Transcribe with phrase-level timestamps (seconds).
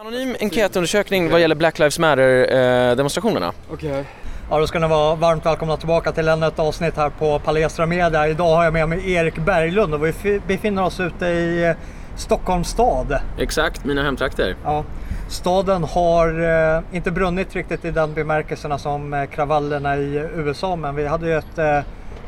[0.00, 3.52] Anonym enkätundersökning vad gäller Black Lives Matter-demonstrationerna.
[3.72, 4.04] Okej.
[4.50, 7.86] Ja, då ska ni vara varmt välkomna tillbaka till ännu ett avsnitt här på Palestra
[7.86, 8.28] Media.
[8.28, 11.76] Idag har jag med mig Erik Berglund och vi befinner oss ute i eh,
[12.16, 13.18] Stockholms stad.
[13.38, 14.56] Exakt, mina hemtrakter.
[14.64, 14.84] Ja,
[15.28, 16.28] staden har
[16.76, 21.26] eh, inte brunnit riktigt i den bemärkelserna som eh, kravallerna i USA, men vi hade
[21.26, 21.80] ju ett eh,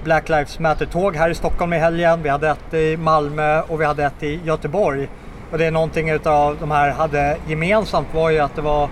[0.05, 2.23] Black Lives Matter-tåg här i Stockholm i helgen.
[2.23, 5.09] Vi hade ett i Malmö och vi hade ett i Göteborg.
[5.51, 8.89] Och det är någonting utav de här hade gemensamt var ju att det var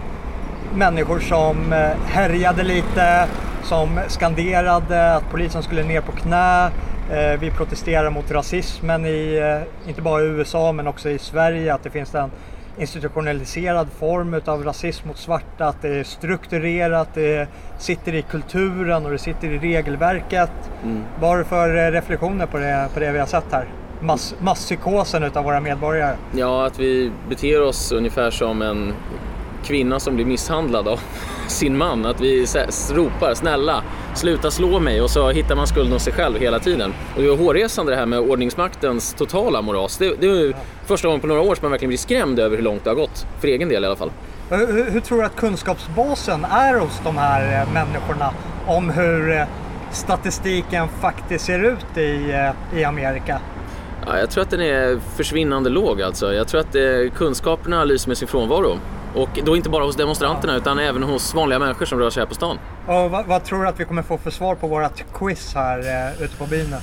[0.74, 3.26] människor som eh, härjade lite,
[3.62, 6.70] som skanderade att polisen skulle ner på knä.
[7.12, 9.36] Eh, Vi protesterar mot rasismen i,
[9.84, 12.30] eh, inte bara i USA men också i Sverige, att det finns en
[12.78, 17.48] institutionaliserad form utav rasism mot svarta, att det är strukturerat, det
[17.78, 20.50] sitter i kulturen och det sitter i regelverket.
[21.20, 23.64] Vad har du för reflektioner på det, på det vi har sett här?
[24.04, 26.16] Mass, masspsykosen utav våra medborgare.
[26.32, 28.95] Ja, att vi beter oss ungefär som en
[29.64, 31.00] kvinna som blir misshandlad av
[31.48, 32.06] sin man.
[32.06, 32.46] Att vi
[32.92, 33.82] ropar snälla,
[34.14, 36.95] sluta slå mig och så hittar man skulden hos sig själv hela tiden.
[37.16, 39.98] Och det är hårresande det här med ordningsmaktens totala moras.
[39.98, 40.54] Det, det är ju
[40.86, 42.95] första gången på några år som man verkligen blir skrämd över hur långt det har
[42.95, 43.26] gått.
[43.40, 44.10] För egen del i alla fall.
[44.51, 48.30] Hur, hur, hur tror du att kunskapsbasen är hos de här eh, människorna
[48.66, 49.45] om hur eh,
[49.90, 53.40] statistiken faktiskt ser ut i, eh, i Amerika?
[54.07, 56.35] Ja, jag tror att den är försvinnande låg alltså.
[56.35, 56.83] Jag tror att eh,
[57.16, 58.79] kunskaperna lyser med sin frånvaro.
[59.15, 62.29] Och då inte bara hos demonstranterna utan även hos vanliga människor som rör sig här
[62.29, 62.59] på stan.
[62.87, 65.78] Och vad, vad tror du att vi kommer få för svar på vårt quiz här
[65.78, 66.75] eh, ute på byn?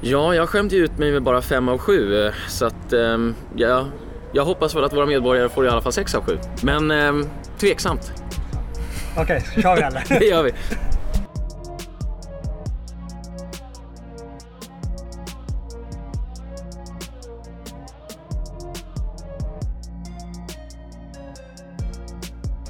[0.00, 2.26] Ja, jag skämde ut mig med bara fem av sju.
[2.26, 3.86] eh, Så att ehm, ja,
[4.32, 6.38] jag hoppas väl att våra medborgare får i alla fall sex av sju.
[6.62, 7.26] Men ehm,
[7.58, 8.12] tveksamt.
[9.18, 10.04] Okej, kör vi eller?
[10.20, 10.52] Det gör vi.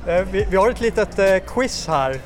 [0.07, 2.21] Vi, vi har ett litet eh, quiz här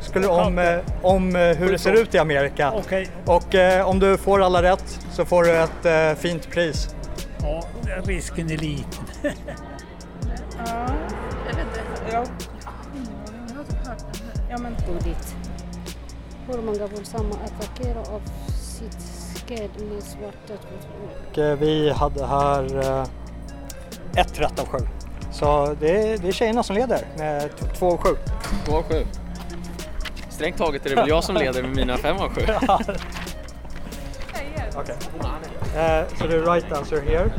[0.00, 2.72] skulle, om, eh, om eh, hur det ser ut i Amerika.
[2.72, 3.08] Okej.
[3.26, 6.94] Och eh, om du får alla rätt så får du ett eh, fint pris.
[7.42, 7.64] Ja,
[8.04, 9.04] risken är liten.
[14.86, 15.36] blodigt.
[16.46, 18.22] Hur många våldsamma attackerar av
[18.56, 18.98] sitt
[19.48, 20.54] sked med svarta
[21.30, 23.06] Och eh, vi hade här eh,
[24.16, 24.78] ett rätt av sju.
[25.38, 28.16] Så det är, det är tjejerna som leder med t- två av sju.
[28.66, 29.04] Två av sju.
[30.28, 32.40] Strängt taget är det väl jag som leder med mina fem av sju.
[34.76, 34.94] Okay.
[35.74, 37.30] Uh, so the right answer here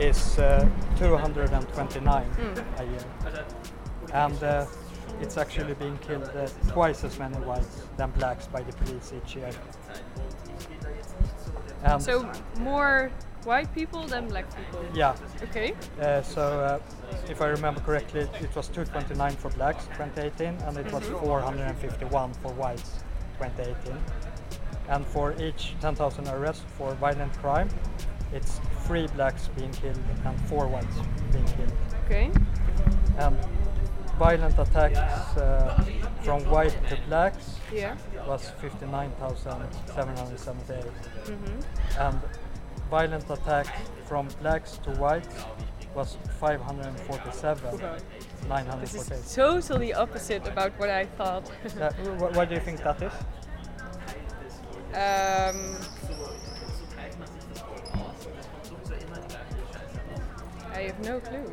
[0.00, 0.64] is uh,
[0.98, 3.44] 229 a year.
[4.12, 4.64] And uh,
[5.20, 9.36] it's actually being killed uh, twice as many whites than blacks by the police each
[9.36, 9.50] year.
[11.84, 12.24] And So
[12.58, 13.10] more
[13.46, 14.80] white people than black people.
[14.94, 15.14] yeah,
[15.44, 15.72] Okay.
[16.02, 16.78] uh, so uh,
[17.30, 22.52] if I remember correctly, it was 229 for blacks 2018 and it was 451 for
[22.52, 23.04] whites
[23.38, 23.96] 2018.
[24.88, 27.68] And for each 10,000 arrests for violent crime,
[28.32, 30.96] it's three blacks being killed and four whites
[31.32, 31.72] being killed.
[32.04, 32.30] Okay.
[33.18, 33.36] And
[34.18, 35.84] violent attacks uh,
[36.22, 37.96] from white to blacks Yeah.
[38.26, 40.84] was 59,778.
[40.84, 41.60] Mm-hmm.
[42.00, 42.20] And
[42.90, 43.70] violent attacks
[44.08, 45.44] from blacks to whites
[45.94, 47.90] was 547, This
[48.48, 49.18] 948.
[49.18, 51.50] is totally opposite about what I thought.
[51.80, 53.12] Uh, wh- why do you think that is?
[54.94, 55.76] um,
[60.74, 61.52] I have no clue.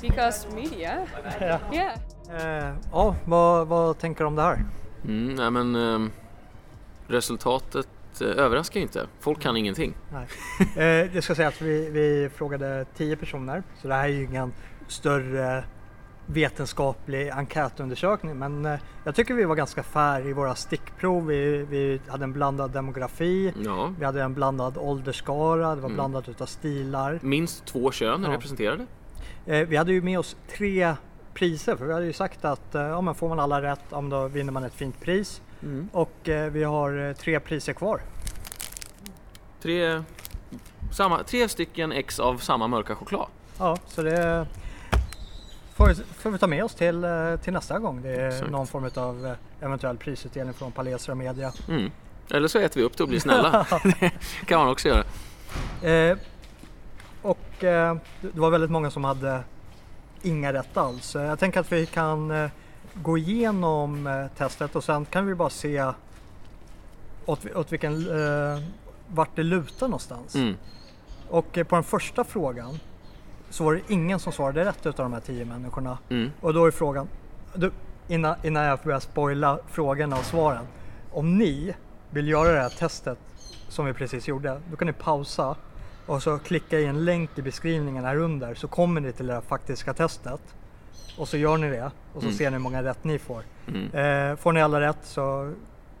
[0.00, 1.06] Because media.
[1.40, 1.58] Ja.
[1.72, 1.98] Yeah.
[2.30, 4.64] Eh, ja, vad, vad tänker du om det här?
[5.04, 6.12] Mm, nej men ehm,
[7.08, 7.88] resultatet
[8.22, 9.06] eh, överraskar ju inte.
[9.20, 9.94] Folk kan ingenting.
[10.12, 10.26] Nej.
[11.04, 14.24] Eh, det ska säga att vi, vi frågade 10 personer, så det här är ju
[14.24, 14.52] ingen
[14.88, 15.64] större
[16.26, 21.26] vetenskaplig enkätundersökning men eh, jag tycker vi var ganska fair i våra stickprov.
[21.26, 25.94] Vi, vi hade en blandad demografi, Ja, vi hade en blandad åldersskara, det var Mm.
[25.94, 27.18] blandat utav stilar.
[27.22, 28.30] minst två kön Ja.
[28.32, 28.86] representerade.
[29.46, 30.94] Eh, vi hade ju med oss tre
[31.34, 34.28] priser för vi hade ju sagt att ja, men får man alla rätt, ja, då
[34.28, 35.42] vinner man ett fint pris.
[35.62, 35.88] Mm.
[35.92, 38.00] Och eh, vi har eh, tre priser kvar.
[39.62, 40.02] Tre,
[40.92, 43.26] samma, tre stycken ex av samma mörka choklad.
[43.58, 44.46] Ja, så det
[45.74, 48.02] får, vi- får vi ta med oss till, eh, till nästa gång.
[48.02, 48.50] Det är Exakt.
[48.50, 49.32] någon form av eh,
[49.66, 51.52] eventuell prisutdelning från Palestra Media.
[51.68, 51.90] Mm.
[52.30, 53.66] Eller så äter vi upp det och blir snälla.
[54.00, 54.10] det
[54.46, 55.04] kan man också göra.
[56.10, 56.18] Eh,
[57.22, 59.40] och eh, det var väldigt många som hade
[60.22, 61.14] inga rätt alls.
[61.14, 62.50] Jag tänker att vi kan
[63.02, 65.92] gå igenom eh, testet och sen kan vi bara se
[67.26, 68.62] åt, åt vilken, eh,
[69.08, 70.34] vart det lutar någonstans.
[70.34, 70.56] Mm.
[71.28, 72.78] Och eh, på den första frågan
[73.50, 75.98] så var det ingen som svarade rätt utav de här tio människorna.
[76.08, 76.30] Mm.
[76.40, 77.08] Och då är frågan,
[77.54, 77.70] du,
[78.08, 80.64] innan, innan jag börjar spoila frågorna och svaren.
[81.12, 81.74] Om ni
[82.10, 83.18] vill göra det här testet
[83.68, 85.56] som vi precis gjorde, då kan ni pausa
[86.06, 89.34] och så klicka i en länk i beskrivningen här under så kommer ni till det
[89.34, 90.40] här faktiska testet.
[91.18, 92.32] Och så gör ni det och så Mm.
[92.38, 93.42] ser ni hur många rätt ni får.
[93.68, 94.30] Mm.
[94.30, 95.52] Eh, får ni alla rätt så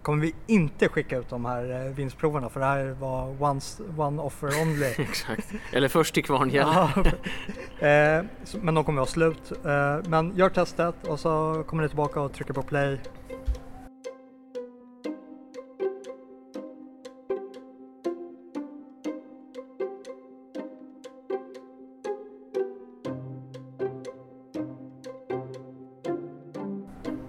[0.02, 4.22] kommer vi inte skicka ut de här eh, vinstproverna för det här var once, one
[4.22, 4.86] offer only.
[4.98, 5.52] Exakt.
[5.72, 6.50] Eller först till kvarn.
[6.52, 6.90] Ja.
[7.86, 9.52] eh, så- men de kommer vara slut.
[9.64, 13.00] Eh, men gör testet och så kommer ni tillbaka och trycker på play.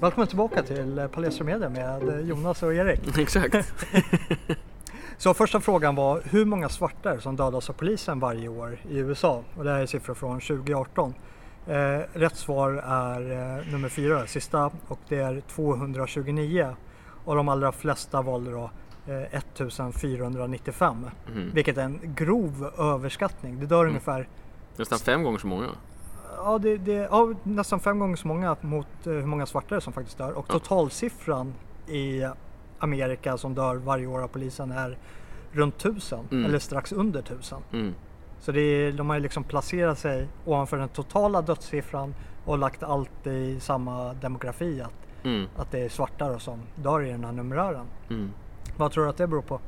[0.02, 3.18] Välkommen tillbaka till eh, Palestra Media med eh, Jonas och Erik.
[3.18, 3.56] Exakt.
[5.18, 9.44] Så första frågan var hur många svarta som dödas av polisen varje år i USA?
[9.58, 11.14] Och det här är siffror från 2018.
[11.68, 16.76] Eh, rätt svar är eh, nummer fyra, sista, och det är 229.
[17.26, 18.72] Och de allra flesta valde då
[19.08, 21.06] eh, 1495.
[21.28, 21.52] Mm.
[21.54, 23.60] Vilket är en grov överskattning.
[23.60, 24.28] Det dör ungefär
[24.78, 25.68] Nästan fem gånger så många.
[26.38, 29.94] Ja, det, det, ja, nästan fem gånger så många mot eh, hur många svarta som
[29.94, 30.32] faktiskt dör.
[30.32, 31.54] Och totalsiffran
[31.88, 32.24] i
[32.80, 34.98] Amerika som dör varje år av polisen är
[35.52, 36.46] runt tusen Mm.
[36.46, 37.60] eller strax under tusen.
[37.74, 37.94] Mm.
[38.40, 42.84] Så det är, de har ju liksom placerat sig ovanför den totala dödssiffran och lagt
[42.84, 44.82] allt i samma demografi.
[44.82, 44.94] Att,
[45.24, 45.46] Mm.
[45.56, 47.86] att det är svarta som dör i den här numerären.
[48.10, 48.30] Mm.
[48.78, 49.60] Vad tror du att det beror på?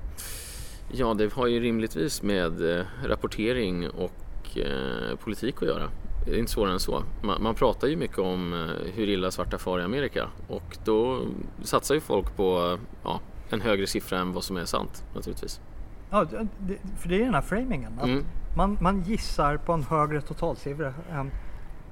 [0.92, 5.89] Ja, det har ju rimligtvis med eh, rapportering och eh, politik att göra.
[6.25, 7.04] Det är inte svårare än så.
[7.22, 11.22] Man, man pratar ju mycket om eh, hur illa svarta far i Amerika och då
[11.64, 15.62] satsar ju folk på ja, en högre siffra än vad som är sant naturligtvis.
[16.10, 16.24] Ja,
[16.60, 18.00] det, för det är den här framingen.
[18.00, 18.25] Att Mm.
[18.58, 21.31] man, man gissar på en högre totalsiffra än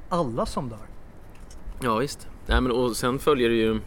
[0.09, 0.87] alla som dör.
[1.83, 2.27] Ja visst.
[2.47, 3.79] Nej, men, och sen följer det ju,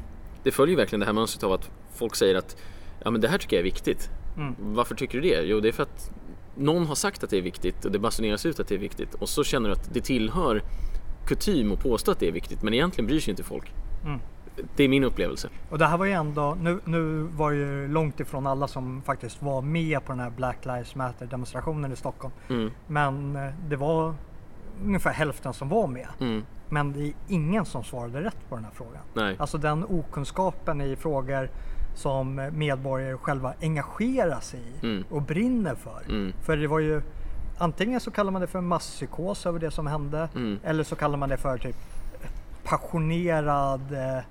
[0.43, 2.57] det följer ju verkligen det här mönstret av att folk säger att
[3.05, 4.11] ja, men det här tycker jag är viktigt.
[4.37, 4.55] Mm.
[4.59, 5.43] Varför tycker du det?
[5.43, 6.11] Jo, det är för att
[6.57, 9.15] någon har sagt att det är viktigt och det basuneras ut att det är viktigt
[9.15, 10.63] och så känner du att det tillhör
[11.27, 13.73] kutym att påstå att det är viktigt men egentligen bryr sig inte folk.
[14.05, 14.21] Mm.
[14.77, 15.49] Det är min upplevelse.
[15.71, 19.03] Och det här var ju ändå, nu, nu var det ju långt ifrån alla som
[19.03, 22.35] faktiskt var med på den här Black Lives Matter demonstrationen i Stockholm.
[22.49, 24.15] Mm, Men eh, det var
[24.85, 26.09] ungefär hälften som var med.
[26.21, 29.03] mm, Men det är ingen som svarade rätt på den här frågan.
[29.15, 29.37] nej.
[29.39, 31.51] Alltså den okunskapen i frågor
[31.95, 35.05] som medborgare själva engagerar sig i Mm.
[35.11, 36.03] och brinner för.
[36.09, 36.33] Mm.
[36.43, 37.03] För det var ju
[37.59, 40.59] antingen så kallar man det för masspsykos över det som hände Mm.
[40.65, 41.77] eller så kallar man det för typ
[42.65, 44.23] passionerad eh,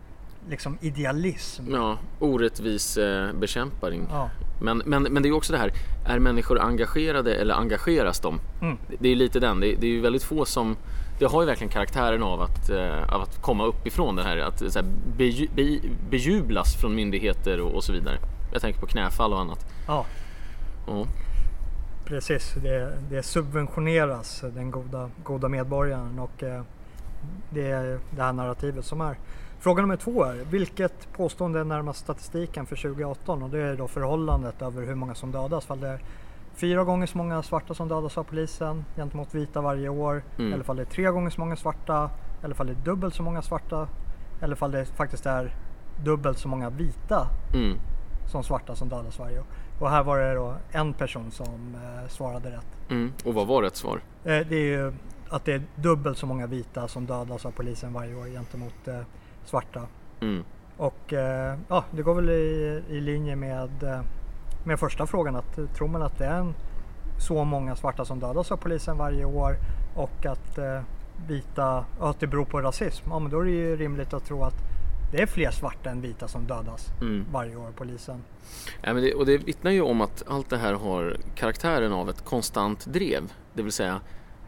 [0.50, 1.64] liksom idealism.
[1.72, 4.08] Ja, orättvis eh, bekämpning.
[4.12, 4.30] Ja.
[4.62, 5.72] Men, men, men det är också det här,
[6.08, 8.40] är människor engagerade eller engageras de?
[8.62, 8.78] Mm.
[8.90, 10.76] Det- Det är lite den, det det är ju väldigt få som
[11.20, 14.60] det har ju verkligen karaktären av att, eh, av att komma uppifrån det här, att
[14.60, 14.86] så här,
[15.18, 15.80] beju, be,
[16.10, 18.18] bejublas från myndigheter och, och så vidare.
[18.54, 19.66] Jag tänker på knäfall och annat.
[19.88, 20.06] Ja,
[20.88, 21.06] Ja.
[22.06, 22.54] precis.
[22.64, 26.62] Det, det subventioneras den goda, goda medborgaren och eh,
[27.50, 29.16] det är det här narrativet som är.
[29.60, 33.44] Fråga nummer två är, vilket påstående är närmast statistiken för 2018?
[33.44, 35.66] Och det är då förhållandet över hur många som dödas.
[35.66, 36.00] Fall det är
[36.56, 40.24] fyra gånger så många svarta som dödas av polisen gentemot vita varje år.
[40.38, 40.54] Mm.
[40.54, 42.10] Eller fall det är tre gånger så många svarta.
[42.44, 43.88] Eller fall det är dubbelt så många svarta.
[44.42, 45.56] Eller fall det faktiskt är
[46.04, 47.78] dubbelt så många vita Mm.
[48.32, 49.46] som svarta som dödas varje år.
[49.80, 52.90] Och här var det då en person som eh, svarade rätt.
[52.90, 53.14] Mm.
[53.26, 54.02] Och vad var rätt svar?
[54.24, 54.94] Eh, det är ju
[55.30, 59.00] att det är dubbelt så många vita som dödas av polisen varje år gentemot eh,
[59.46, 59.82] svarta.
[60.22, 60.44] Mm.
[60.78, 64.00] Och eh, ja, det går väl i, i linje med, eh,
[64.64, 65.36] med första frågan.
[65.36, 66.54] Att, eh, tror man att det är en,
[67.20, 69.56] så många svarta som dödas av polisen varje år
[69.96, 70.82] och att eh,
[71.28, 73.10] vita, att det beror på rasism.
[73.10, 74.56] Ja, men då är det ju rimligt att tro att
[75.12, 77.26] det är fler svarta än vita som dödas Mm.
[77.32, 78.24] varje år av polisen.
[78.82, 82.10] Ja, men det, och det vittnar ju om att allt det här har karaktären av
[82.10, 83.24] ett konstant drev.
[83.54, 84.00] Det vill säga,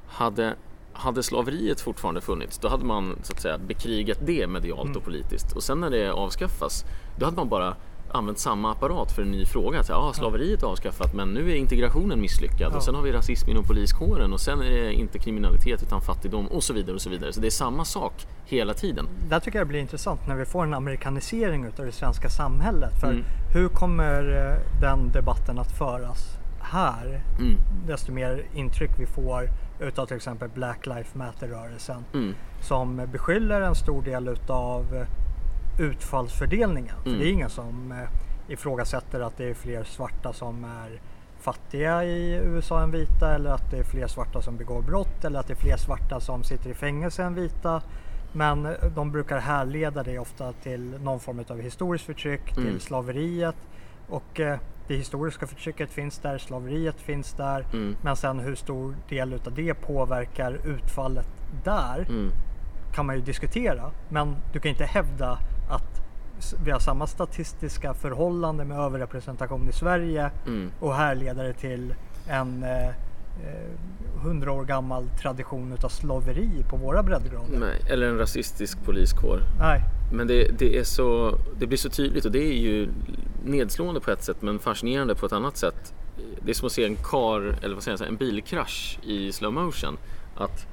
[0.07, 0.55] hade,
[0.93, 5.55] hade slaveriet fortfarande funnits, då hade man så att säga bekrigat det medialt och politiskt.
[5.55, 6.85] Och sen när det avskaffas,
[7.19, 7.75] då hade man bara
[8.15, 9.79] använt samma apparat för en ny fråga.
[9.79, 12.77] Att, ja, slaveriet är avskaffat men nu är integrationen misslyckad Ja.
[12.77, 16.47] och sen har vi rasism inom poliskåren och sen är det inte kriminalitet utan fattigdom
[16.47, 17.33] och så vidare och så vidare.
[17.33, 19.07] Så det är samma sak hela tiden.
[19.29, 22.99] Där tycker jag det blir intressant när vi får en amerikanisering utav det svenska samhället.
[23.01, 23.23] För Mm.
[23.53, 27.21] hur kommer eh, den debatten att föras här?
[27.39, 27.57] Mm.
[27.87, 32.03] Desto mer intryck vi får utav till exempel Black Lives Matter-rörelsen.
[32.13, 32.35] Mm.
[32.61, 35.05] Som beskyller en stor del utav
[35.77, 36.95] utfallsfördelningen.
[37.03, 37.19] För Mm.
[37.19, 40.99] det är ingen som eh, ifrågasätter att det är fler svarta som är
[41.39, 45.39] fattiga i USA än vita eller att det är fler svarta som begår brott eller
[45.39, 47.81] att det är fler svarta som sitter i fängelse än vita.
[48.33, 52.69] Men de brukar härleda det ofta till någon form av historiskt förtryck, Mm.
[52.71, 53.55] till slaveriet.
[54.09, 57.65] Och eh, det historiska förtrycket finns där, slaveriet finns där.
[57.73, 57.95] Mm.
[58.01, 61.27] Men sen hur stor del utav det påverkar utfallet
[61.63, 62.31] där Mm.
[62.93, 63.91] kan man ju diskutera.
[64.09, 65.37] Men du kan inte hävda
[65.69, 66.01] att
[66.63, 70.71] vi har samma statistiska förhållande med överrepresentation i Sverige Mm.
[70.79, 71.93] och härleda det till
[72.27, 72.89] en eh,
[74.23, 77.59] hundra år gammal tradition utav slaveri på våra breddgrader.
[77.59, 79.39] Nej, eller en rasistisk poliskår.
[79.59, 79.81] Nej.
[80.13, 82.89] Men det, det, är så, det blir så tydligt och det är ju
[83.45, 85.93] nedslående på ett sätt men fascinerande på ett annat sätt.
[86.41, 89.53] Det är som att se en kar, eller vad säger jag, en bilkrasch i slow
[89.53, 89.97] motion.
[90.37, 90.67] Att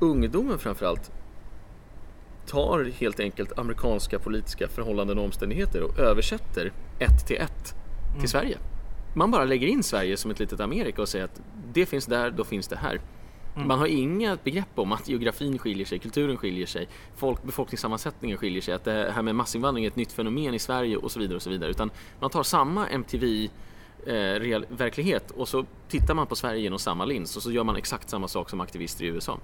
[0.00, 1.10] ungdomen framförallt
[2.46, 7.74] tar helt enkelt amerikanska politiska förhållanden och omständigheter och översätter ett till ett
[8.20, 8.58] till Sverige.
[9.14, 11.40] Man bara lägger in Sverige som ett litet Amerika och säger att
[11.72, 13.00] det finns där, då finns det här.
[13.64, 18.62] Man har inget begrepp om att geografin skiljer sig, kulturen skiljer sig, folk, befolkningssammansättningen skiljer
[18.62, 21.36] sig, att det här med massinvandring är ett nytt fenomen i Sverige och så vidare.
[21.36, 21.70] och så vidare.
[21.70, 23.48] Utan man tar samma MTV
[24.06, 27.64] eh, real, verklighet och så tittar man på Sverige genom samma lins och så gör
[27.64, 29.38] man exakt samma sak som aktivister i USA.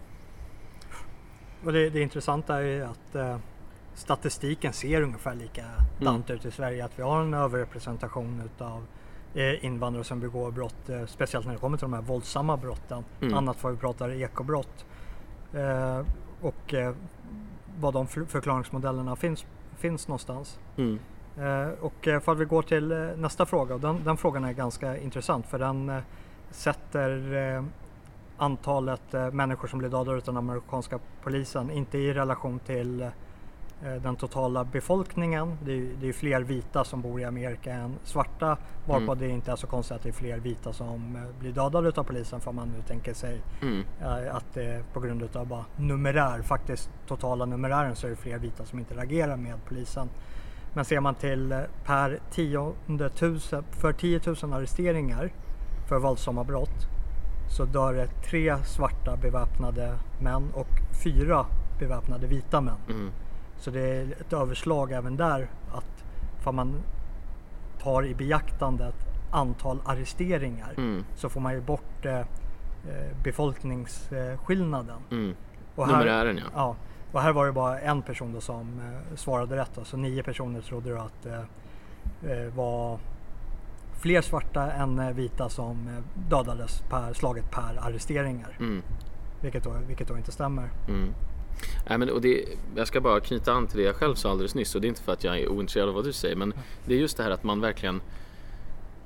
[1.65, 3.37] Och det, det intressanta är ju att eh,
[3.95, 6.85] statistiken ser ungefär likadant ut i Sverige.
[6.85, 8.87] Att vi har en överrepresentation utav
[9.35, 10.89] eh, invandrare som begår brott.
[10.89, 13.05] Eh, speciellt när det kommer till de här våldsamma brotten.
[13.21, 13.35] Mm.
[13.35, 14.87] Annat vad vi pratar ekobrott.
[15.55, 16.07] Eh,
[16.41, 16.95] och eh,
[17.81, 20.59] vad de för- förklaringsmodellerna finns, finns någonstans.
[20.77, 20.99] Mm.
[21.37, 25.47] Eh, och för att vi går till nästa fråga den, den frågan är ganska intressant
[25.47, 26.03] för den
[26.51, 27.65] sätter
[28.43, 33.09] antalet eh, människor som blir dödade av den amerikanska polisen inte i relation till eh,
[34.03, 35.59] den totala befolkningen.
[35.65, 38.57] Det är, det är fler vita som bor i Amerika än svarta
[38.87, 39.19] varpå Mm.
[39.19, 42.05] det inte är så konstigt att det är fler vita som eh, blir dödade av
[42.05, 43.83] polisen för man nu tänker sig Mm.
[44.33, 48.65] att det på grund av bara numerär, faktiskt totala numerären så är det fler vita
[48.65, 50.09] som interagerar med polisen.
[50.75, 55.33] Men ser man till per tionde tusen, för 10 000 arresteringar
[55.89, 56.89] för våldsamma brott
[57.57, 60.69] så dör det tre svarta beväpnade män och
[61.05, 61.47] fyra
[61.79, 62.77] beväpnade vita män.
[62.89, 63.11] Mm.
[63.59, 66.05] Så det är ett överslag även där att
[66.41, 66.75] för man
[67.83, 71.05] tar i beaktande ett antal arresteringar Mm.
[71.15, 72.25] så får man ju bort eh, eh,
[73.25, 74.99] befolkningsskillnaden.
[75.11, 75.35] Mm.
[75.75, 76.45] Och här- Numerären ja.
[76.55, 76.77] Ja,
[77.13, 79.71] och här var det bara en person som eh, svarade rätt.
[79.75, 79.85] Då.
[79.85, 81.47] Så nio personer trodde då att det
[82.47, 82.99] eh, var
[84.03, 88.57] fler svarta än eh, vita som eh, dödades per slaget per arresteringar.
[88.61, 88.83] Mm.
[89.41, 90.71] Vilket, då, vilket då inte stämmer.
[90.89, 91.15] Mm.
[91.89, 92.45] Nej, men, och det,
[92.77, 94.89] jag ska bara knyta an till det jag själv sa alldeles nyss och det är
[94.89, 96.55] inte för att jag är ointresserad av vad du säger men
[96.85, 98.01] det är just det här att man verkligen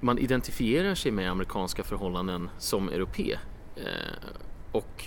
[0.01, 3.39] man identifierar sig med amerikanska förhållanden som europe
[3.77, 3.83] eh,
[4.73, 5.05] och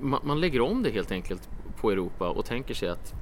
[0.00, 1.48] man, man lägger om det helt enkelt
[1.80, 3.14] på Europa och tänker sig att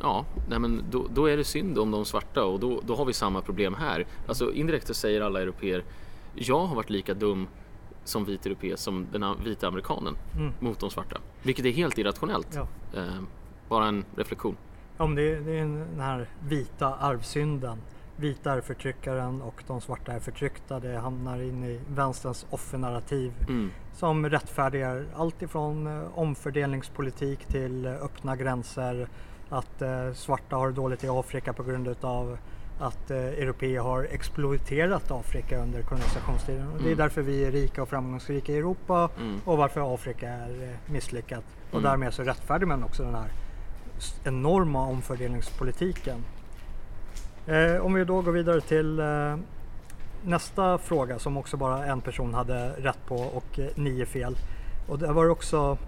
[0.00, 3.04] ja, nej men då, då är det synd om de svarta och då, då har
[3.04, 4.06] vi samma problem här.
[4.28, 5.84] Alltså indirekt så säger alla europeer
[6.34, 7.48] jag har varit lika dum
[8.04, 10.52] som vit europe som den vita amerikanen Mm.
[10.60, 11.16] mot de svarta.
[11.42, 12.48] Vilket är helt irrationellt.
[12.54, 12.68] Ja.
[13.00, 13.20] Eh,
[13.68, 14.56] bara en reflektion.
[14.96, 17.78] Om det, det är den här vita arvsynden.
[18.16, 20.80] Vita är förtryckaren och de svarta är förtryckta.
[20.80, 23.70] Det hamnar in i vänsterns offernarrativ Mm.
[23.94, 29.08] som rättfärdigar allt ifrån eh, omfördelningspolitik till eh, öppna gränser.
[29.48, 32.38] Att eh, svarta har det dåligt i Afrika på grund av
[32.80, 36.68] att eh, europeer har exploaterat Afrika under kolonisationstiden.
[36.68, 36.98] Och det är Mm.
[36.98, 39.40] därför vi är rika och framgångsrika i Europa Mm.
[39.44, 41.44] och varför Afrika är eh, misslyckat.
[41.70, 41.82] Och Mm.
[41.90, 43.28] därmed så rättfärdigar man också den här
[44.24, 46.24] enorma omfördelningspolitiken.
[47.46, 49.36] Eh, om vi då går vidare till eh,
[50.24, 54.36] nästa fråga som också bara en person hade rätt på och eh, nio fel.
[54.88, 55.78] Och det var också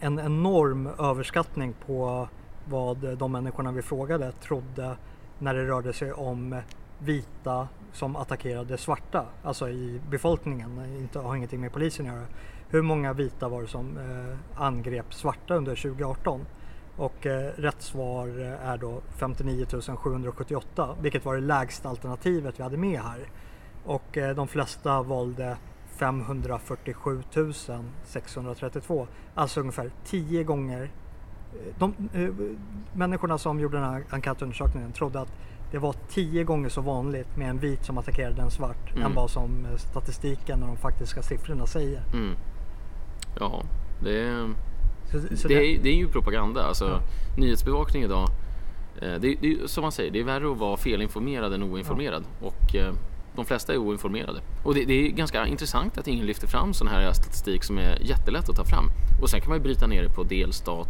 [0.00, 2.28] en enorm överskattning på
[2.68, 4.96] vad de människorna vi frågade trodde
[5.38, 6.60] när det rörde sig om
[6.98, 12.26] vita som attackerade svarta, alltså i befolkningen, inte, har ingenting med polisen att göra.
[12.68, 16.46] Hur många vita var det som eh, angrep svarta under 2018?
[16.96, 18.28] Och eh, rätt svar
[18.62, 23.28] är då 59 778, vilket var det lägsta alternativet vi hade med här.
[23.84, 25.56] Och eh, de flesta valde
[25.86, 27.22] 547
[28.04, 30.90] 632, alltså ungefär 10 gånger.
[31.78, 32.28] De, eh,
[32.92, 35.32] människorna som gjorde den här enkätundersökningen trodde att
[35.70, 39.02] det var 10 gånger så vanligt med en vit som attackerade en svart Mm.
[39.06, 42.02] än vad som eh, statistiken och de faktiska siffrorna säger.
[42.12, 42.34] Mm.
[43.40, 43.62] Ja,
[44.02, 44.48] det är,
[45.12, 46.62] Så, så det, är, det är ju propaganda.
[46.62, 47.00] Alltså, Ja.
[47.38, 48.28] Nyhetsbevakning idag,
[49.02, 52.24] eh, det, det, är- som man säger, det är värre att vara felinformerad än oinformerad.
[52.42, 52.92] Och eh,
[53.36, 54.40] De flesta är oinformerade.
[54.64, 57.98] Och det, det är ganska intressant att ingen lyfter fram sån här statistik som är
[58.02, 58.84] jättelätt att ta fram.
[59.22, 60.88] Och sen kan man ju bryta ner det på delstat,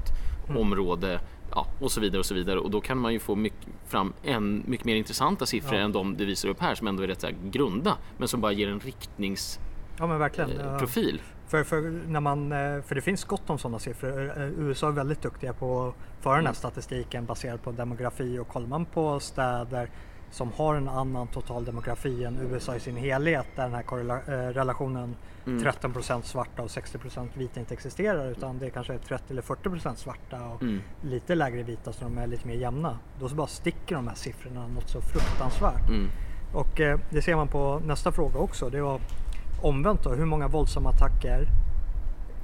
[0.57, 2.59] område ja, och så vidare och så vidare.
[2.59, 6.17] Och då kan man ju få mycket, fram en, mycket mer intressanta siffror än de
[6.17, 9.69] du visar upp här som ändå är rätt grunda men som bara ger en riktningsprofil.
[9.99, 10.51] Ja men verkligen.
[10.51, 10.79] Ja.
[10.79, 11.21] profil.
[11.49, 14.33] För, för, när man, eh, för det finns gott om sådana siffror.
[14.37, 18.49] Eh, USA är väldigt duktiga på att föra den här statistiken baserat på demografi och
[18.49, 19.91] kollar man på städer
[20.31, 24.53] som har en annan total demografi än USA i sin helhet där den här eh,
[24.53, 29.95] relationen 13% svarta och 60% vita inte existerar utan det är kanske 30 eller 40%
[29.95, 30.81] svarta och Mm.
[31.03, 32.99] lite lägre vita så de är lite mer jämna.
[33.21, 35.89] Då så bara sticker de här siffrorna något så fruktansvärt.
[35.89, 36.09] Mm.
[36.53, 38.71] Och eh, det ser man på nästa fråga också.
[38.71, 39.01] Det var
[39.63, 40.11] omvänt då.
[40.11, 41.47] Hur många våldsamma attacker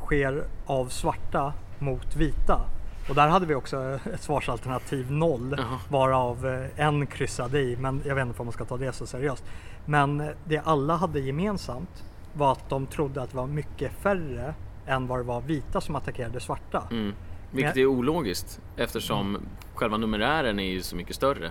[0.04, 2.60] sker av svarta mot vita?
[3.08, 5.78] Och där hade vi också ett svarsalternativ noll Jaha.
[5.88, 7.76] varav eh, en kryssade i.
[7.76, 9.44] Men jag vet inte om man ska ta det så seriöst.
[9.86, 14.54] Men eh, det alla hade gemensamt var att de trodde att det var mycket färre
[14.86, 16.82] än vad det var vita som attackerade svarta.
[16.90, 17.12] Mm.
[17.50, 19.38] Vilket är ologiskt eftersom
[19.74, 21.50] själva numerären är ju så mycket större.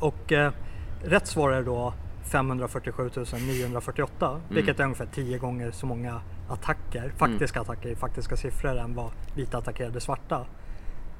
[0.00, 0.52] Och eh,
[1.04, 1.94] rätt svar är då
[2.32, 3.10] 547
[3.48, 6.20] 948 vilket är ungefär 10 gånger så många
[6.52, 10.46] attacker, faktiska attacker, faktiska siffror än vad vita attackerade svarta.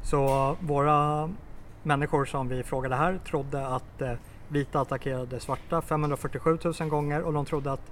[0.03, 1.31] Så våra
[1.83, 4.13] människor som vi frågade här trodde att eh,
[4.49, 7.91] vita attackerade svarta 547 000 gånger och de trodde att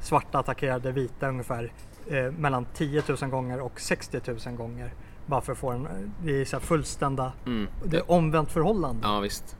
[0.00, 1.72] svarta attackerade vita ungefär
[2.10, 4.94] eh, mellan 10 000 gånger och 60 000 gånger.
[5.26, 5.88] Bara för att få en,
[6.24, 7.68] det är så här fullstända, Mm.
[7.84, 9.56] det är omvänt förhållande Ja visst.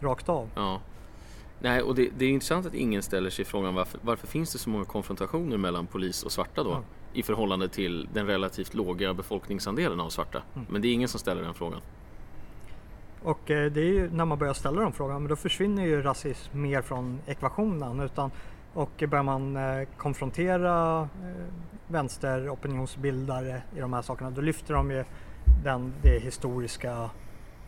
[0.00, 0.48] rakt av.
[0.54, 0.80] Ja.
[1.60, 4.58] Nej, och det, det är intressant att ingen ställer sig frågan varför, varför finns det
[4.58, 6.70] så många konfrontationer mellan polis och svarta då?
[6.70, 6.82] Ja.
[7.12, 10.42] I förhållande till den relativt låga befolkningsandelen av svarta.
[10.54, 10.66] Mm.
[10.70, 11.80] Men det är ingen som ställer den frågan.
[13.22, 16.02] Och eh, det är ju när man börjar ställa de frågorna, men då försvinner ju
[16.02, 18.00] rasism mer från ekvationen.
[18.00, 18.30] Utan,
[18.74, 21.44] och börjar man eh, konfrontera eh,
[21.88, 25.04] vänsteropinionsbildare i de här sakerna, då lyfter de ju
[25.64, 27.10] den, det historiska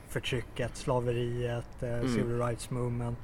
[0.09, 2.09] förtrycket, slaveriet, Mm.
[2.09, 3.19] civil rights movement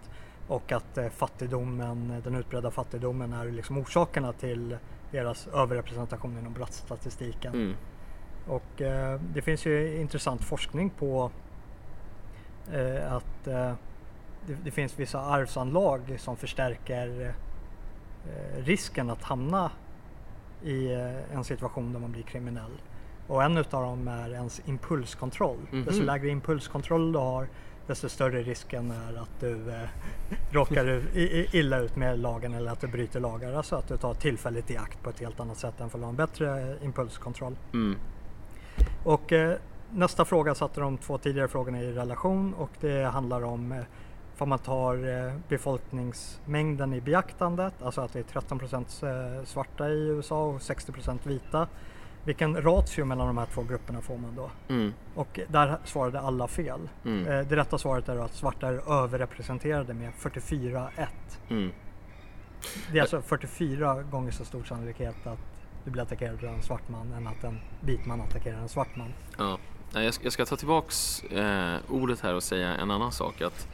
[0.49, 4.77] och att eh, fattigdomen, den utbredda fattigdomen är liksom orsakerna till
[5.11, 7.55] deras överrepresentation inom brottsstatistiken.
[7.55, 7.77] Mm.
[8.47, 11.31] Och eh, det finns ju intressant forskning på
[12.73, 13.73] eh, att eh,
[14.47, 17.35] det, det finns vissa arvsanlag som förstärker
[18.27, 19.71] eh, risken att hamna
[20.63, 22.81] i eh, en situation där man blir kriminell.
[23.27, 25.59] Och en utav dem är ens impulskontroll.
[25.71, 25.85] Mhm.
[25.85, 27.49] Desto lägre impulskontroll du har
[27.87, 29.89] desto större risken är att du eh,
[30.51, 31.03] råkar
[31.53, 33.53] illa ut med lagen eller att du bryter lagar.
[33.53, 36.05] Alltså att du tar tillfället i akt på ett helt annat sätt än för att
[36.05, 37.57] ha en bättre impulskontroll.
[37.73, 37.99] Mm.
[39.05, 39.57] Och eh,
[39.91, 43.85] nästa fråga satte de två tidigare frågorna i relation och det handlar om eh,
[44.39, 50.09] om man tar eh, befolkningsmängden i beaktandet, alltså att det är 13 eh, svarta i
[50.09, 51.69] USA och 60% vita.
[52.25, 54.51] Vilken ratio mellan de här två grupperna får man då?
[54.69, 54.93] Mm.
[55.15, 56.89] Och där svarade alla fel.
[57.05, 57.27] Mm.
[57.27, 61.07] Eh, det rätta svaret är att svarta är överrepresenterade med 44-1.
[61.49, 61.71] Mm.
[62.93, 65.39] Det är alltså 44 gånger så stor sannolikhet att
[65.85, 68.97] du blir attackerad av en svart man än att en vit man attackerar en svart
[68.97, 69.13] man.
[69.39, 69.59] Ja.
[69.93, 73.41] Nej, jag, ska, jag ska ta tillbaks eh, ordet här och säga en annan sak.
[73.41, 73.69] Att,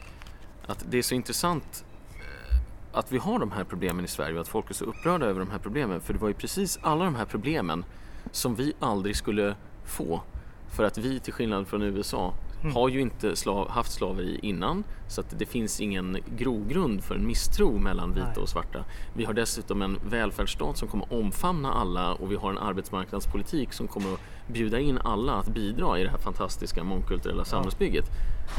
[0.67, 2.57] att det är så intressant eh,
[2.91, 5.39] att vi har de här problemen i Sverige och att folk är så upprörda över
[5.39, 6.01] de här problemen.
[6.01, 7.85] För det var ju precis alla de här problemen
[8.31, 9.55] som vi aldrig skulle
[9.85, 10.21] få.
[10.69, 12.33] För att vi till skillnad från USA
[12.73, 17.27] har ju inte slav, haft slaveri innan så att det finns ingen grogrund för en
[17.27, 18.37] misstro mellan vita Nej.
[18.37, 18.85] och svarta.
[19.13, 23.87] Vi har dessutom en välfärdsstat som kommer omfamna alla och vi har en arbetsmarknadspolitik som
[23.87, 28.05] kommer att bjuda in alla att bidra i det här fantastiska mångkulturella samhällsbygget.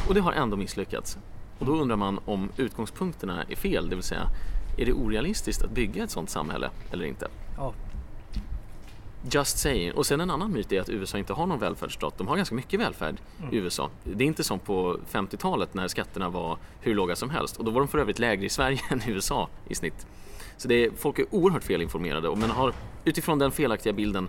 [0.09, 1.19] Och det har ändå misslyckats.
[1.59, 4.29] Och då undrar man om utgångspunkterna är fel, det vill säga
[4.79, 7.29] är det orealistiskt att bygga ett sådant samhälle eller inte?
[7.57, 7.73] Ja,
[9.31, 9.93] Just saying.
[9.93, 12.19] Och sen en annan myt är att USA inte har någon välfärdsstat.
[12.19, 13.17] De har ganska mycket välfärd
[13.53, 13.91] i USA.
[14.05, 17.57] Det är inte som på 50-talet när skatterna var hur låga som helst.
[17.57, 20.07] Och då var de för övrigt lägre i Sverige än i USA i snitt.
[20.57, 22.73] Så det är, folk är oerhört felinformerade och men har
[23.05, 24.29] utifrån den felaktiga bilden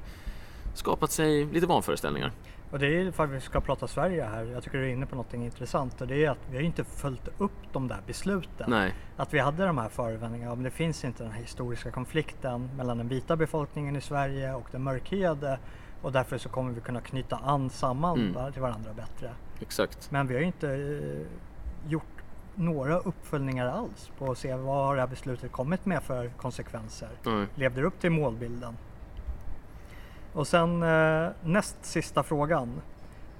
[0.76, 2.32] skapat sig lite vanföreställningar.
[2.74, 4.44] Och det är för att vi ska prata Sverige här.
[4.44, 6.84] Jag tycker du är inne på något intressant och det är att vi har inte
[6.84, 8.70] följt upp de där besluten.
[8.70, 8.94] Nej.
[9.18, 12.98] Att vi hade de här förevändningarna, men det finns inte den här historiska konflikten mellan
[12.98, 15.60] den vita befolkningen i Sverige och den mörkhyade
[16.02, 18.54] och därför så kommer vi kunna knyta an samman Mm.
[18.54, 19.30] till varandra bättre.
[19.62, 20.12] Exakt.
[20.12, 22.04] Men vi har ju inte eh, gjort
[22.56, 27.10] några uppföljningar alls på att se vad har det här beslutet kommit med för konsekvenser.
[27.26, 27.48] Nej.
[27.56, 28.78] Levde det upp till målbilden?
[30.34, 32.82] Och sen eh, näst sista frågan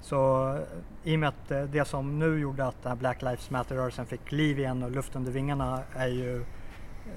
[0.00, 3.22] Så eh, i och med att eh, det som nu gjorde att den här Black
[3.22, 6.44] Lives Matter-rörelsen fick liv igen och luft under vingarna är ju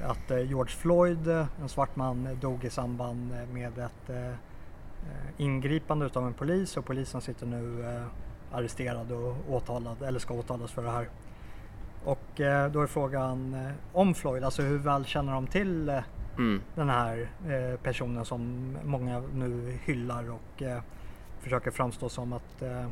[0.04, 4.34] att eh, George Floyd, en svart man, dog i samband med ett eh,
[5.38, 10.72] ingripande utav en polis och polisen sitter nu eh, arresterad och åtalad, eller ska åtalas
[10.72, 11.10] för det här.
[12.04, 16.02] Och eh, då är frågan om Floyd, alltså hur väl känner de till
[16.38, 16.62] Mm.
[16.76, 20.82] den här eh, personen som många nu hyllar och eh,
[21.42, 22.88] försöker framstå som att eh,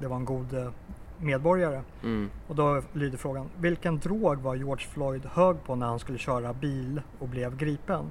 [0.00, 0.70] det var en god eh,
[1.18, 1.82] medborgare.
[2.02, 2.30] Mm.
[2.48, 6.52] Och då lyder frågan, vilken drog var George Floyd hög på när han skulle köra
[6.52, 8.10] bil och blev gripen?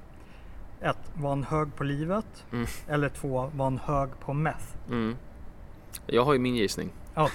[0.81, 2.45] Ett, Var han hög på livet?
[2.51, 2.65] Mm.
[2.87, 4.65] Eller två, var han hög på meth?
[4.89, 5.15] Mm.
[6.05, 6.89] Jag har ju min gissning.
[7.13, 7.29] Ja.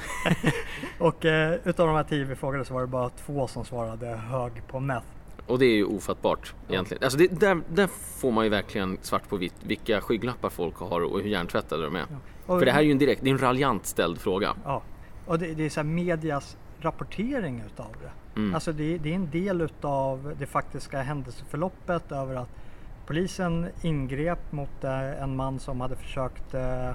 [0.98, 4.06] och eh, utav de här tio vi frågade så var det bara två som svarade
[4.06, 5.06] hög på meth.
[5.50, 7.02] Och det är ju ofattbart egentligen.
[7.04, 7.86] Alltså det, där, där
[8.20, 11.96] får man ju verkligen svart på vitt vilka skygglappar folk har och hur hjärntvättade de
[11.96, 12.06] är.
[12.46, 14.54] Och, För det här är ju en direkt, det är en raljant ställd fråga.
[14.64, 14.82] Ja,
[15.26, 18.40] och det, det är så här medias rapportering utav det.
[18.40, 18.54] Mm.
[18.54, 22.48] Alltså det, det är en del utav det faktiska händelseförloppet över att
[23.06, 26.94] polisen ingrep mot eh, en man som hade försökt eh, eh,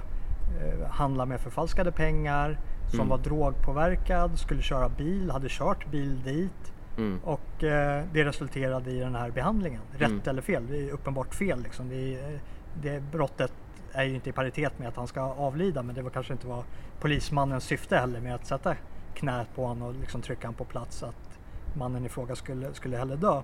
[0.90, 2.58] handla med förfalskade pengar,
[2.90, 3.08] som Mm.
[3.08, 7.20] var drogpåverkad, skulle köra bil, hade kört bil dit Mm.
[7.24, 9.80] och eh, det resulterade i den här behandlingen.
[9.92, 10.20] Rätt Mm.
[10.26, 11.62] eller fel, det är uppenbart fel.
[11.62, 11.88] Liksom.
[11.88, 12.40] Det, är,
[12.82, 13.52] det brottet
[13.92, 16.46] är ju inte i paritet med att han ska avlida men det var kanske inte
[16.46, 16.64] var
[17.00, 18.74] polismannens syfte heller med att sätta
[19.14, 21.38] knät på honom och liksom trycka honom på plats att
[21.74, 23.42] mannen i fråga skulle, skulle heller dö.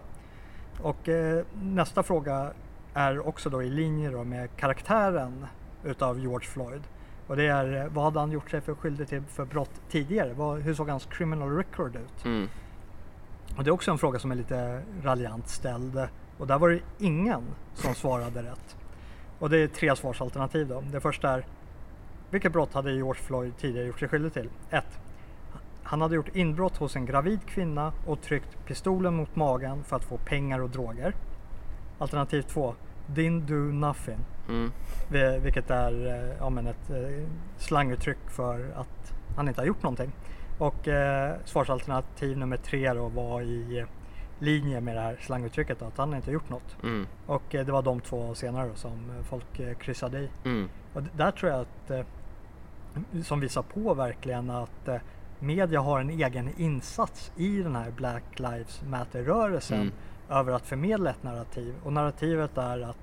[0.82, 2.52] Och eh, nästa fråga
[2.94, 5.46] är också då i linje då med karaktären
[5.84, 6.82] utav George Floyd.
[7.26, 10.32] Och det är eh, vad hade han gjort sig för skyldig till för brott tidigare?
[10.32, 12.24] Vad, hur såg hans criminal record ut?
[12.24, 12.48] Mm.
[13.56, 16.08] Och det är också en fråga som är lite raljant ställd.
[16.38, 17.42] Och där var det ingen
[17.74, 18.76] som svarade rätt.
[19.38, 20.80] Och det är tre svarsalternativ då.
[20.92, 21.46] Det första är
[22.30, 24.48] Vilket brott hade George Floyd tidigare gjort sig skyldig till?
[24.70, 24.84] 1.
[25.82, 30.04] Han hade gjort inbrott hos en gravid kvinna och tryckt pistolen mot magen för att
[30.04, 31.14] få pengar och droger.
[31.98, 32.74] Alternativ 2.
[33.06, 34.18] Didn't do nothing.
[34.48, 34.72] Mm.
[35.10, 39.82] Vi- Vilket är eh, ja, men ett eh, slanguttryck för att han inte har gjort
[39.82, 40.12] någonting.
[40.62, 43.86] Och eh, svarsalternativ nummer tre då var i eh,
[44.38, 46.76] linje med det här slanguttrycket då, att han inte har gjort något.
[46.82, 47.06] Mm.
[47.26, 50.28] Och eh, det var de två senare då, som eh, folk eh, kryssade i.
[50.44, 50.68] Mm.
[50.94, 52.04] Och där tror jag att eh,
[53.22, 54.96] som visar på verkligen att eh,
[55.38, 59.92] media har en egen insats i den här Black Lives Matter-rörelsen Mm.
[60.30, 61.74] över att förmedla ett narrativ.
[61.84, 62.98] Och narrativet är att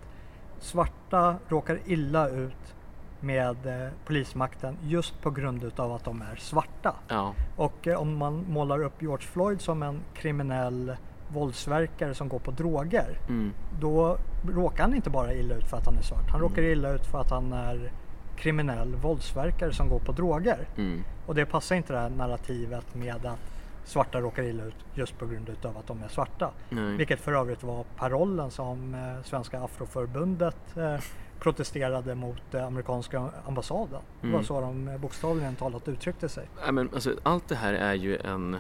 [0.60, 2.76] svarta råkar illa ut
[3.20, 6.96] med eh, polismakten just på grund utav att de är svarta.
[7.08, 7.34] Ja.
[7.56, 10.96] Och eh, om man målar upp George Floyd som en kriminell
[11.34, 13.54] våldsverkare som går på droger Mm.
[13.80, 14.18] då
[14.56, 16.30] råkar han inte bara illa ut för att han är svart.
[16.30, 17.92] Han råkar illa ut för att han är
[18.38, 20.68] kriminell våldsverkare som går på droger.
[20.78, 21.04] Mm.
[21.26, 23.40] Och det passar inte det här narrativet med att
[23.86, 26.52] svarta råkar illa ut just på grund utav att de är svarta.
[26.70, 26.98] Nej.
[26.98, 30.78] Vilket för övrigt var parollen som eh, Svenska Afroförbundet
[31.40, 34.02] protesterade mot eh, amerikanska ambassaden.
[34.22, 34.46] Det var Mm.
[34.46, 36.50] så de eh, bokstavligen talat uttryckte sig.
[36.64, 38.58] Nej, men alltså, allt det här är ju en...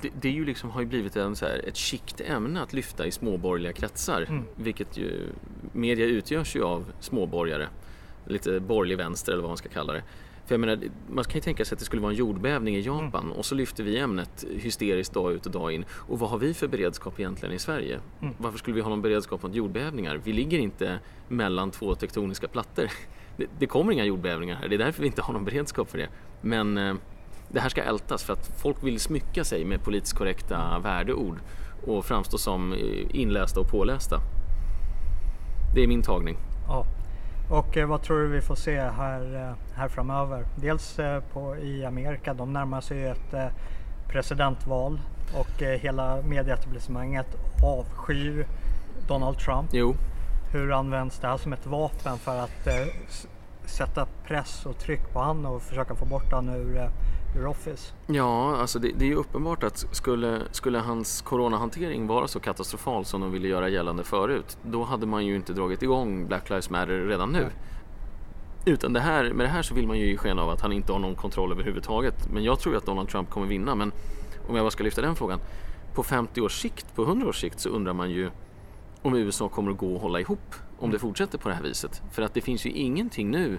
[0.00, 2.72] Det, det är ju liksom, har ju blivit en, så här, ett skikt ämne att
[2.72, 4.22] lyfta i småborgerliga kretsar.
[4.28, 4.44] Mm.
[4.56, 5.26] Vilket ju,
[5.72, 7.66] media utgörs ju av småborgare.
[8.26, 10.02] Lite borgerlig vänster eller vad man ska kalla det.
[10.46, 10.78] För jag menar,
[11.10, 13.32] man kan ju tänka sig att det skulle vara en jordbävning i Japan Mm.
[13.32, 15.84] och så lyfter vi ämnet hysteriskt dag ut och dag in.
[15.92, 18.00] Och vad har vi för beredskap egentligen i Sverige?
[18.22, 18.34] Mm.
[18.38, 20.20] Varför skulle vi ha någon beredskap mot jordbävningar?
[20.24, 20.98] Vi ligger inte
[21.28, 22.84] mellan två tektoniska plattor.
[23.36, 25.98] Det, det kommer inga jordbävningar här, det är därför vi inte har någon beredskap för
[25.98, 26.08] det.
[26.40, 26.94] Men eh,
[27.48, 31.36] det här ska ältas för att folk vill smycka sig med politiskt korrekta värdeord
[31.86, 32.78] och framstå som eh,
[33.12, 34.20] inlästa och pålästa.
[35.74, 36.36] Det är min tagning.
[36.68, 36.84] Ja.
[37.50, 40.44] Och eh, vad tror du vi får se här, eh, här framöver?
[40.56, 43.46] Dels eh, på, i Amerika, de närmar sig ett eh,
[44.08, 45.00] presidentval
[45.34, 47.26] och eh, hela medieetablissemanget
[47.64, 48.46] avskyr
[49.08, 49.70] Donald Trump.
[49.72, 49.94] Jo,
[50.52, 52.86] Hur används det här som ett vapen för att eh,
[53.64, 56.90] sätta press och tryck på han och försöka få bort han ur,
[57.34, 57.92] eh, ur office?
[58.06, 63.04] Ja, alltså det, det är ju uppenbart att skulle, skulle hans coronahantering vara så katastrofal
[63.04, 66.70] som de ville göra gällande förut, då hade man ju inte dragit igång Black Lives
[66.70, 67.40] Matter redan nu.
[67.40, 67.50] Nej.
[68.64, 70.72] Utan det här, med det här så vill man ju ge sken av att han
[70.72, 72.32] inte har någon kontroll överhuvudtaget.
[72.32, 73.74] Men jag tror ju att Donald Trump kommer vinna.
[73.74, 73.92] Men
[74.48, 75.40] om jag bara ska lyfta den frågan.
[75.94, 78.30] På 50 års sikt, på 100 års sikt så undrar man ju
[79.02, 82.02] om USA kommer att gå och hålla ihop om det fortsätter på det här viset.
[82.12, 83.58] För att det finns ju ingenting nu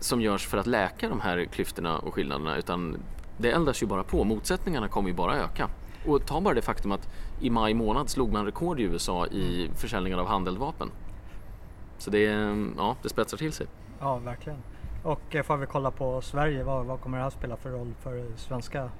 [0.00, 2.96] som görs för att läka de här klyftorna och skillnaderna utan
[3.38, 4.24] det eldas ju bara på.
[4.24, 5.70] Motsättningarna kommer ju bara öka.
[6.06, 7.08] Och ta bara det faktum att
[7.40, 10.90] i maj månad slog man rekord i USA i försäljningen av handeldvapen.
[11.98, 12.22] Så det,
[12.76, 13.66] ja, det spetsar till sig.
[14.00, 14.58] Ja, verkligen.
[15.02, 17.94] Och eh, får vi kolla på Sverige, vad, vad kommer det här spela för roll
[18.00, 18.90] för svenska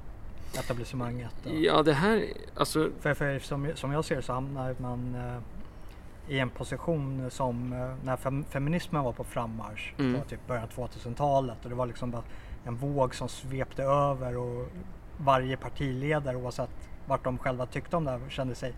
[0.59, 1.35] etablissemanget?
[1.45, 2.25] Ja, det här,
[2.57, 5.43] alltså För, för som, som jag ser så hamnar man eh,
[6.31, 10.13] i en position som eh, när fem, feminismen var på frammarsch, Mm.
[10.19, 12.23] var typ början av 2000-talet och det var liksom bara
[12.65, 14.69] en våg som svepte över och
[15.17, 16.71] varje partiledare oavsett
[17.07, 18.73] vart de själva tyckte om det här kände sig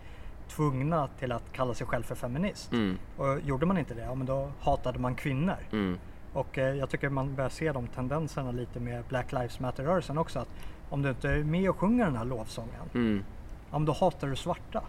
[0.47, 2.71] tvungna till att kalla sig själv för feminist.
[2.71, 5.57] mm, Och gjorde man inte det, ja men då hatade man kvinnor.
[5.71, 5.97] mm,
[6.33, 10.39] Och eh, jag tycker man börjar se de tendenserna lite med Black Lives Matter-rörelsen också.
[10.39, 10.49] Att
[10.89, 13.23] om du inte är med och sjunger den här lovsången, mm.
[13.71, 14.83] ja, men då hatar du svarta.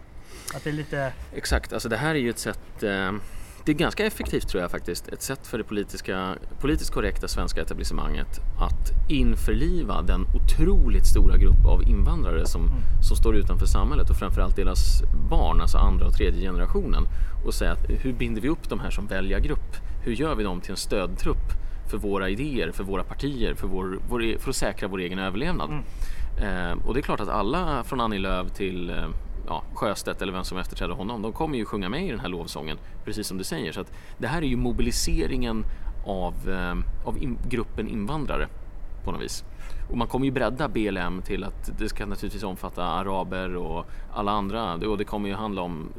[0.55, 3.11] Att det är lite, Exakt, alltså det här är ju ett sätt eh,
[3.65, 7.61] det är ganska effektivt tror jag faktiskt, ett sätt för det politiska, politiskt korrekta svenska
[7.61, 12.69] etablissemanget att införliva den otroligt stora grupp av invandrare som,
[13.07, 17.03] som står utanför samhället och framförallt deras barn, alltså andra och tredje generationen
[17.45, 19.75] och säga att hur binder vi upp de här som väljargrupp?
[20.03, 21.51] Hur gör vi dem till en stödtrupp
[21.89, 25.19] för våra idéer, för våra partier, för, vår, vår, e- för att säkra vår egen
[25.19, 25.69] överlevnad?
[26.41, 29.07] Eh, och det är klart att alla från Annie Lööf till eh,
[29.47, 32.29] ja, Sjöstedt eller vem som efterträder honom, de kommer ju sjunga med i den här
[32.29, 33.71] lovsången, precis som du säger.
[33.71, 35.65] Så att det här är ju mobiliseringen
[36.05, 38.47] av, eh, av in, gruppen invandrare
[39.03, 39.43] på något vis.
[39.89, 44.31] Och man kommer ju bredda BLM till att det ska naturligtvis omfatta araber och alla
[44.31, 44.73] andra.
[44.73, 45.89] Och det kommer ju handla om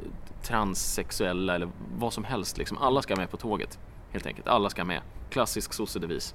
[0.43, 2.59] transsexuella eller vad som helst.
[2.59, 2.79] Liksom.
[2.79, 3.79] Alla ska med på tåget,
[4.11, 4.49] helt enkelt.
[4.49, 5.01] Alla ska med.
[5.31, 6.35] Klassisk sossedevis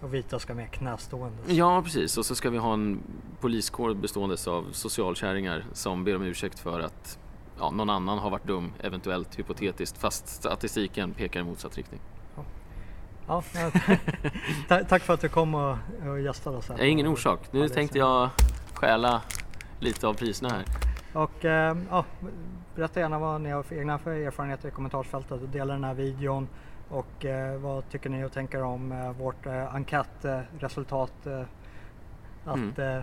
[0.00, 1.38] och vita ska med knästående.
[1.46, 2.18] Ja, precis.
[2.18, 3.00] Och så ska vi ha en
[3.40, 7.18] poliskår bestående av socialkärringar som ber om ursäkt för att
[7.58, 12.00] ja, någon annan har varit dum, eventuellt hypotetiskt, fast statistiken pekar i motsatt riktning.
[13.28, 13.70] Ja, ja,
[14.68, 15.76] ta- tack för att du kom och,
[16.08, 16.68] och gästade oss.
[16.68, 17.52] här ingen orsak.
[17.52, 18.30] Nu tänkte jag
[18.74, 19.22] stjäla
[19.80, 20.64] lite av priserna här.
[21.12, 22.04] Och eh, ja,
[22.74, 25.94] berätta gärna vad ni har för egna för erfarenheter i kommentarsfältet och dela den här
[25.94, 26.48] videon.
[26.88, 31.26] Och eh, vad tycker ni och tänker om eh, vårt eh, enkätresultat?
[31.26, 31.40] Eh,
[32.44, 33.02] att eh,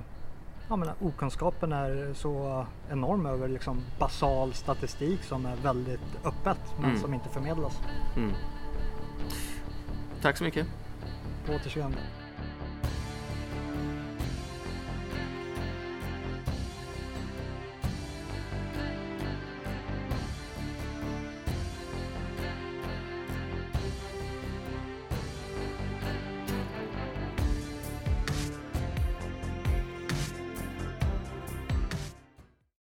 [0.70, 6.86] ja, men, okunskapen är så enorm över liksom, basal statistik som är väldigt öppet men
[6.90, 7.02] Mm.
[7.02, 7.82] som inte förmedlas.
[8.18, 8.32] Mm.
[10.22, 10.68] Tack så mycket.
[11.46, 11.98] På återseende.